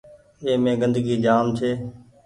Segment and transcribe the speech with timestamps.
[0.43, 1.69] اي مين گندگي جآم ڇي۔